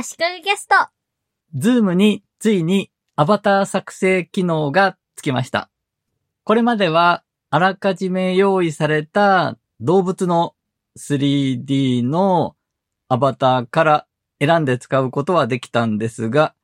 [0.00, 0.76] 足利ゲスト。
[1.56, 5.70] ズームについにアバター作成機能がつきました。
[6.44, 10.54] これまではあらかじめ用意された動物の
[10.96, 12.54] 3D の
[13.08, 14.06] アバターから
[14.38, 16.54] 選んで使うことはできたんですが、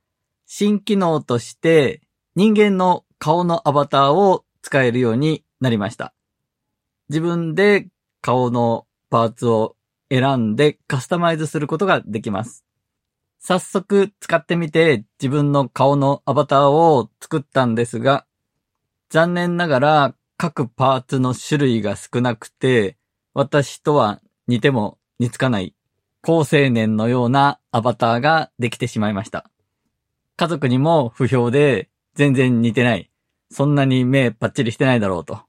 [0.45, 1.99] 新機能として
[2.37, 6.13] 人間の顔のアバターを使えるようになりました。
[7.09, 7.89] 自分で
[8.21, 9.75] 顔のパーツを
[10.09, 12.64] 選んでカスタマイズすることができます。
[13.47, 18.25] 早速使ってみて自分の顔のアバターを作ったんですが、
[19.11, 22.97] 残念ながら各パーツの種類が少なくて、
[23.35, 25.75] 私とは似ても似つかない
[26.23, 29.47] 高青年のようなアバターができてしまいました。
[30.37, 33.11] 家族にも不評で全然似てない。
[33.51, 35.41] そんなに目パッチリしてないだろうと。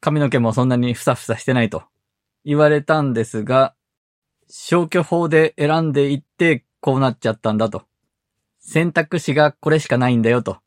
[0.00, 1.82] 髪の毛もそんなにふさふさしてないと
[2.46, 3.74] 言われたんですが、
[4.48, 7.84] 消去法で選んでいってこうなっちゃったんだと。
[8.58, 10.58] 選択肢がこれしかないんだよと。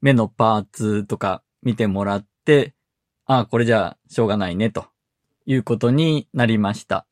[0.00, 2.74] 目のパーツとか見てもらって、
[3.26, 4.86] ああ、これじゃあしょうがないねと
[5.46, 7.06] いうことになりました。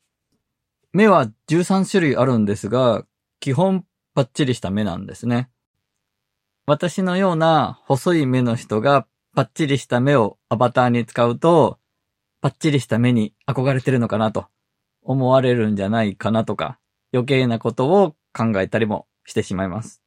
[0.93, 3.05] 目は13種類あるんですが、
[3.39, 3.85] 基本
[4.15, 5.51] パッチリした目なんですね。
[6.67, 11.79] 私のような細い目の人がパッチリした目をアバターに使うと、
[12.41, 14.47] パッチリした目に憧れてるのかなと
[15.03, 16.79] 思われるんじゃないかなとか、
[17.13, 20.03] 余計なことを考えたりもしてしまいます。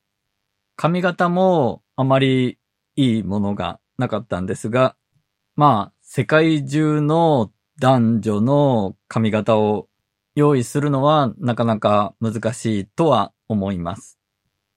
[0.76, 2.58] 髪型もあまり
[2.96, 4.96] いいものがなかったんですが、
[5.56, 9.88] まあ、世界中の男女の髪型を
[10.36, 14.20] 用意するのはなかなか難しいとは思います。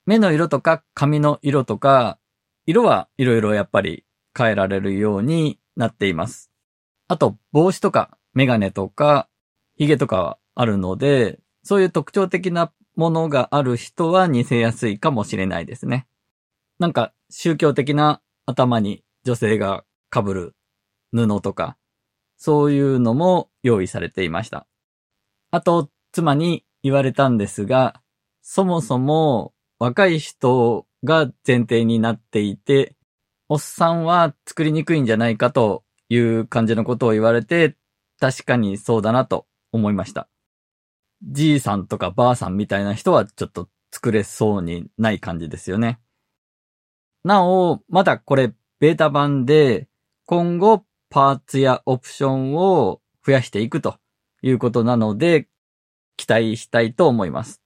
[0.04, 2.18] 目の色とか髪の色とか、
[2.66, 4.04] 色はいろいろやっぱり
[4.36, 6.50] 変えられるようになっています。
[7.08, 9.28] あと、帽子とかメガネとか
[9.76, 16.06] 髭とかはあるので、そういう特徴的なものがある人は似せやすいかもしれないですね。
[16.78, 20.54] なんか宗教的な頭に女性が被る
[21.12, 21.76] 布とか、
[22.36, 24.66] そういうのも用意されていました。
[25.50, 28.00] あと、妻に言われたんですが、
[28.42, 32.94] そもそも若い人が前提になっていて、
[33.48, 37.76] おっさんは作りにくいんじゃないかという感じのことを言われて、
[38.20, 40.28] 確かにそうだなと思いました。
[41.22, 45.98] じいさんとかばあさんみたいな人はちょっと作れそうにない感じですよね。
[47.24, 49.88] なお、まだこれベータ版で
[50.26, 53.96] 今後パーツやオプションを増やしていくと
[54.42, 55.48] いうことなので
[56.16, 57.62] 期待したいと思います。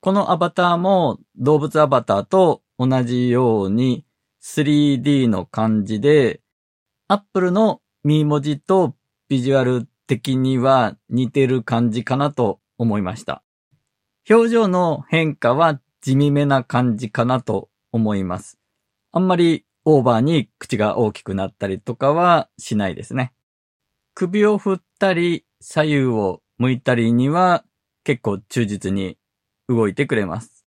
[0.00, 4.04] このアバターも動物アバターと同じように
[4.42, 6.40] 3D の感じで
[7.08, 8.94] Apple のミー文字と
[9.28, 13.44] ビジュアル的には似てる感じかなと思いました。
[14.28, 18.58] 表情の変化は地味めな感じかなと思います。
[19.12, 23.32] あんまりオーバーに口が大きくなったりとかはしないですね。
[24.14, 27.64] 首を振ったり左右を向いたりには
[28.02, 29.18] 結構忠実に
[29.68, 30.64] 動いてくれます。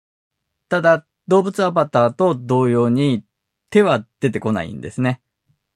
[0.70, 3.24] ただ動物アバターと同様に
[3.72, 5.22] 手は出てこないんですね。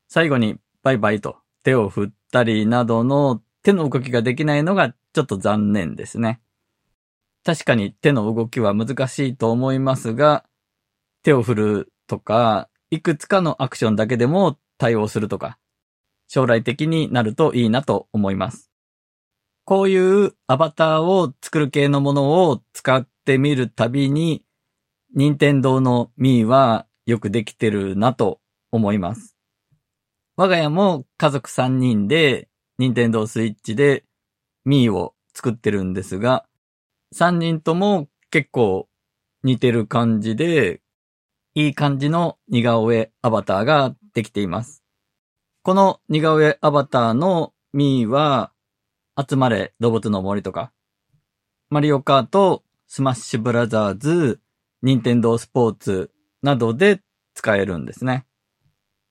[0.07, 6.39] 最後にバイバイと手を振ったりなどの手の動きができないのがちょっと残念ですね。
[7.43, 10.45] 確かに手の動きは難しいと思いますが、
[11.23, 15.57] 手を振るとか、いくつかのアクションだけでも対応するとか、
[16.27, 18.69] 将来的になるといいなと思います。
[19.63, 24.45] こういうアバターを作る系のものを使ってみるたびに、
[25.15, 28.39] 任天堂の Mii はよくできてるなと
[28.71, 29.35] 思います。
[30.35, 34.03] 我が家も家族3人で任天堂スイッチで
[34.67, 36.45] Mii を作ってるんですが、
[37.15, 38.89] 3人とも結構
[39.43, 40.81] 似てる感じで、
[41.53, 44.83] いい感じの似顔絵アバターができています。
[45.63, 48.51] この似顔絵アバターの Mii は、
[49.17, 50.73] 集まれ動物の森とか、
[51.69, 54.39] マリオカート、スマッシュブラザーズ、
[54.81, 56.11] ニンテンドースポーツ
[56.41, 57.01] などで
[57.33, 58.25] 使えるんですね。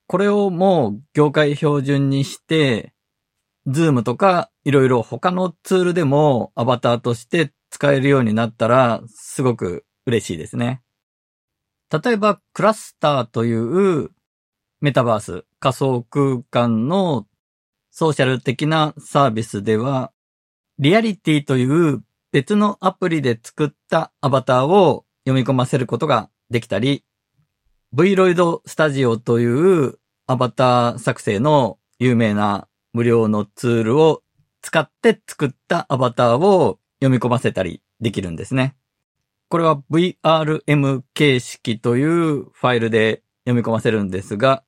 [0.07, 2.94] これをもう業界標準にして、
[3.67, 10.83] Zoom とかいろいろ他のツールでもアバターとして使えるようになったらすごく嬉しいですね。
[11.91, 14.11] 例えばクラスターという
[14.81, 17.27] メタバース仮想空間の
[17.91, 20.13] ソーシャル的なサービスでは
[20.79, 22.03] リアリティという
[22.33, 27.05] 別のアプリで作ったアバターを読み込ませることができたり
[27.95, 29.47] Vroid Studio とい
[29.87, 34.23] うアバター作成の有名な無料のツールを
[34.63, 38.77] 使って作ったアバターを読み込ませたりできるんですね。
[39.51, 44.65] これは VRM 形式というファイルで読み込ませるんですが、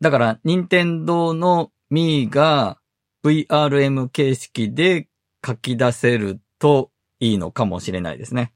[0.00, 2.78] だから任天堂の Mi が
[3.24, 5.08] VRM 形式で
[5.46, 6.90] 書き出せると
[7.20, 8.52] いいのかもしれないですね。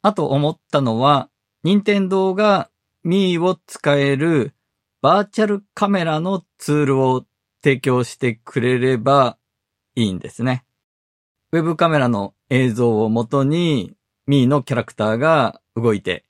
[0.00, 1.28] あと思ったのは、
[1.62, 2.70] 任天堂が
[3.04, 4.54] Mi を使える
[5.00, 7.24] バーチャルカメラのツールを
[7.62, 9.38] 提供してくれれば
[9.94, 10.64] いいんですね。
[11.52, 13.94] ウェブカメラの映像をもとに、
[14.26, 16.24] Mii のキャラクターが動いて、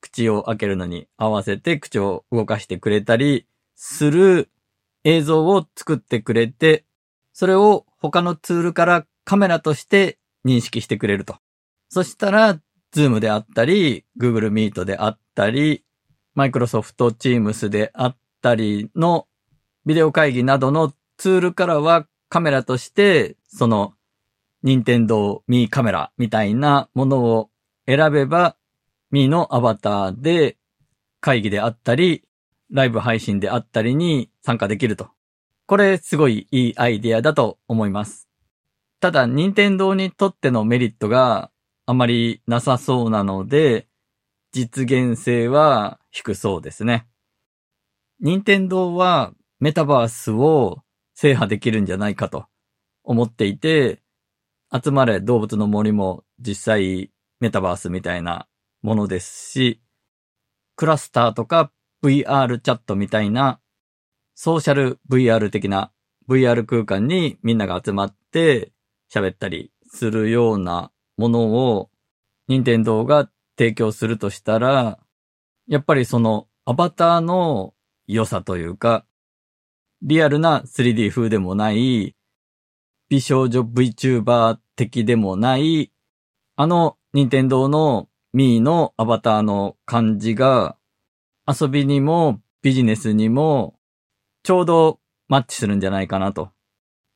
[0.00, 4.50] 口を開けるのに合わせて口を動かしてくれたりする
[5.02, 6.84] 映像を作ってくれて、
[7.32, 11.36] それを他のツールからカメラとして認識してくれると。
[11.88, 12.60] そしたら、
[12.92, 15.84] Zoom であったり、Google Meet であったり、
[16.36, 19.26] Microsoft Teams であったりの
[19.86, 23.94] ビデオ会議などのツールからはカメラとして、その、
[24.62, 27.50] 任天堂 Mi カメラみたいなものを
[27.86, 28.56] 選べば、
[29.12, 30.56] Mi のアバターで
[31.20, 32.24] 会議であったり、
[32.70, 35.10] ライブ配信であったりに参加できると。
[35.66, 38.28] これすごいいいアイディアだと思います。
[39.00, 41.50] ただ、任天堂にとってのメリットが
[41.86, 43.86] あまりなさそうなので、
[44.52, 47.06] 実現性は低そうですね。
[48.20, 49.34] 任天堂は
[49.64, 50.82] メタバースを
[51.14, 52.44] 制覇できるんじゃないかと
[53.02, 54.02] 思っていて、
[54.70, 58.46] 集まれ動物の森も実際メタバースみたいな
[58.82, 59.80] ものですし、
[60.76, 61.72] クラスターとか
[62.02, 63.58] VR チャットみたいな
[64.34, 65.92] ソーシャル VR 的な
[66.28, 68.72] VR 空間にみんなが集まって
[69.10, 71.40] 喋ったりするようなもの
[71.78, 71.88] を
[72.48, 74.98] 任天堂が提供するとしたら、
[75.66, 77.72] やっぱりそのアバターの
[78.06, 79.06] 良さというか、
[80.06, 82.14] リアルな 3D 風でもない、
[83.08, 85.90] 美少女 VTuber 的でもない、
[86.56, 90.76] あの任天堂のミーのアバターの感じが、
[91.48, 93.78] 遊びにもビジネスにも
[94.42, 96.50] ちょうどマッチするんじゃないかなと。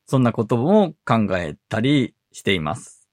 [0.07, 3.07] そんなことも考えたりしています。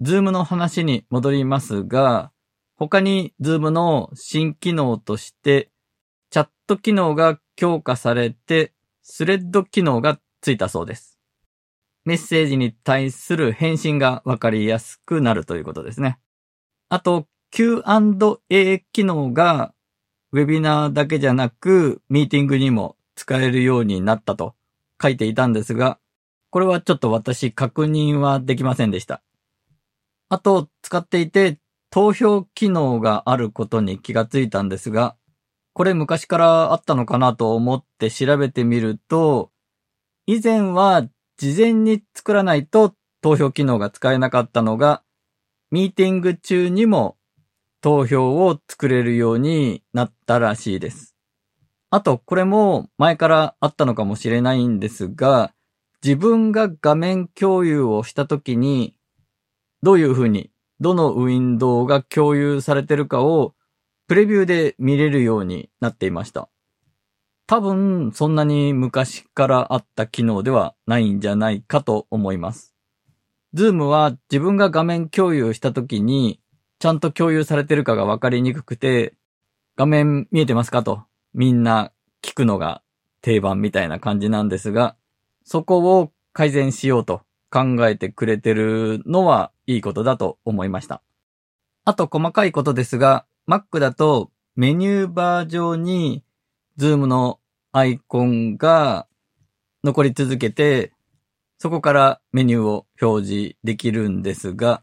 [0.00, 2.32] Zoom の話に戻りますが、
[2.76, 5.70] 他に Zoom の新機能として、
[6.30, 8.72] チャット機能が強化されて、
[9.02, 11.18] スレッド機能がついたそうです。
[12.04, 16.18] メッセージに対する返信がわかりやすくなるということですね。
[16.88, 19.74] あと、Q&A 機能が
[20.32, 24.54] ウェビナーだけじゃなく、ミーティングにも使えるようになったと
[25.02, 25.98] 書いていたんですが、
[26.50, 29.22] これはちょっと私確認はできませんでした。
[30.28, 31.58] あと、使っていて
[31.90, 35.16] 投票機能があることに気がついたんですが、
[35.72, 39.50] これ昔からあったのかなと思って調べてみると、
[40.26, 45.02] 以前は事前に作らないと投票機能が使えなかったのが、
[45.70, 47.16] ミーティング中にも
[47.80, 51.16] 投票を作れるようになったらしいです。
[51.90, 55.52] あと、これも前からあったのかもしれないんですが、
[56.04, 58.94] 自分が画面共有をしたときに、
[59.82, 63.54] どういうふうに、どのウィンドウが共有されてるかを、
[64.10, 66.48] プレビューで見れるようになっていました。
[67.46, 72.74] 多分、そんなに昔からあった機能ではないんじゃないかと思います。
[73.54, 76.40] ズームは自分が画面共有したときに、
[76.80, 79.14] ちゃんと共有されてるかがわかりにくくて、
[79.76, 82.82] 画面見えてますかと、みんな聞くのが
[83.22, 84.96] 定番みたいな感じなんですが、
[85.44, 91.00] そこを改善しようと考えてくれてるのはいいことだと思いました。
[91.84, 96.22] あと細かいことですが、Mac だとメニューバー上に
[96.78, 97.40] Zoom の
[97.72, 99.06] アイコンが
[99.84, 100.92] 残り続けて、
[101.58, 104.82] そこからメニューを表示できるんですが、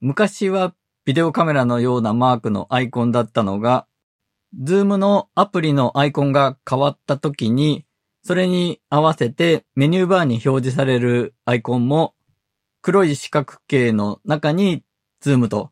[0.00, 3.86] 昔はビデオカメラのようなマークのアイコンだったのが、
[4.62, 7.84] Zoom のアプリのアイコンが変わった時に、
[8.24, 12.14] それに合わせてメニューバーに表示されるアイコンも
[12.80, 14.84] 黒い四角形の中に
[15.20, 15.71] Zoom と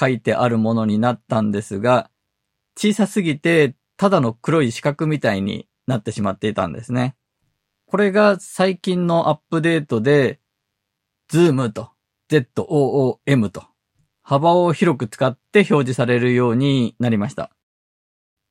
[0.00, 2.10] 書いてあるものになったんですが、
[2.76, 7.16] 小さすぎてただの黒い四角みたいになってしまっていたんですね。
[7.86, 10.40] これが最近のアップデートで、
[11.28, 11.90] ズームと
[12.30, 13.64] ZOOM と
[14.22, 17.50] 幅を広く使って表示されるようになりました。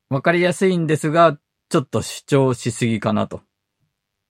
[0.09, 1.39] わかりやすいんですが、
[1.69, 3.41] ちょっと主張しすぎかなと。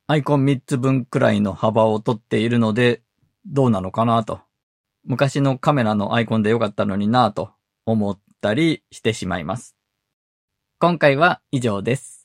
[0.07, 3.01] アイコン3つ分くらいの幅を取っているので、
[3.45, 4.41] どうなのかなと。
[5.03, 7.51] 昔のカメラのアイコンでよかったのになぁと
[7.85, 9.75] 思ったりしてしまいます。
[10.79, 12.18] 今回は以上です。